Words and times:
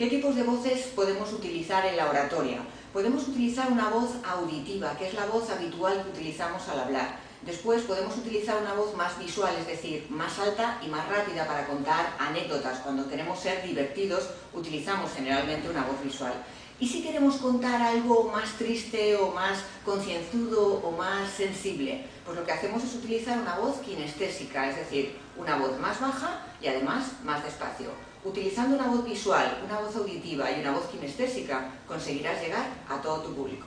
¿Qué 0.00 0.06
tipos 0.06 0.34
de 0.34 0.44
voces 0.44 0.86
podemos 0.96 1.30
utilizar 1.30 1.84
en 1.84 1.98
la 1.98 2.08
oratoria? 2.08 2.60
Podemos 2.90 3.28
utilizar 3.28 3.70
una 3.70 3.90
voz 3.90 4.08
auditiva, 4.26 4.96
que 4.96 5.08
es 5.08 5.12
la 5.12 5.26
voz 5.26 5.50
habitual 5.50 6.02
que 6.02 6.08
utilizamos 6.08 6.66
al 6.70 6.80
hablar. 6.80 7.18
Después 7.42 7.82
podemos 7.82 8.16
utilizar 8.18 8.60
una 8.60 8.74
voz 8.74 8.94
más 8.94 9.18
visual, 9.18 9.54
es 9.58 9.66
decir, 9.66 10.06
más 10.10 10.38
alta 10.38 10.78
y 10.84 10.88
más 10.88 11.08
rápida 11.08 11.46
para 11.46 11.66
contar 11.66 12.14
anécdotas. 12.18 12.80
Cuando 12.80 13.08
queremos 13.08 13.40
ser 13.40 13.62
divertidos, 13.62 14.28
utilizamos 14.52 15.10
generalmente 15.14 15.70
una 15.70 15.84
voz 15.84 16.02
visual. 16.04 16.34
Y 16.78 16.86
si 16.86 17.02
queremos 17.02 17.36
contar 17.36 17.80
algo 17.80 18.30
más 18.32 18.52
triste 18.58 19.16
o 19.16 19.32
más 19.32 19.58
concienzudo 19.84 20.80
o 20.82 20.90
más 20.92 21.30
sensible, 21.30 22.04
pues 22.24 22.36
lo 22.36 22.44
que 22.44 22.52
hacemos 22.52 22.82
es 22.84 22.94
utilizar 22.94 23.38
una 23.38 23.56
voz 23.56 23.78
kinestésica, 23.78 24.68
es 24.68 24.76
decir, 24.76 25.16
una 25.36 25.56
voz 25.56 25.78
más 25.78 26.00
baja 26.00 26.42
y 26.60 26.68
además 26.68 27.12
más 27.24 27.42
despacio. 27.42 27.90
Utilizando 28.22 28.76
una 28.76 28.86
voz 28.86 29.04
visual, 29.04 29.62
una 29.64 29.80
voz 29.80 29.96
auditiva 29.96 30.50
y 30.50 30.60
una 30.60 30.72
voz 30.72 30.86
kinestésica, 30.90 31.70
conseguirás 31.86 32.40
llegar 32.42 32.66
a 32.88 33.00
todo 33.00 33.22
tu 33.22 33.34
público. 33.34 33.66